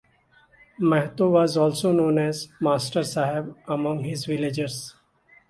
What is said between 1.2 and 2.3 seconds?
was also known